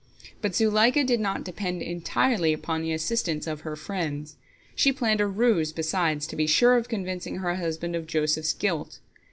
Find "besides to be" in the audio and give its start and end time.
5.71-6.47